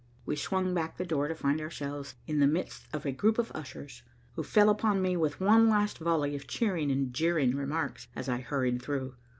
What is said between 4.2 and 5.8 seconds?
who fell upon me with one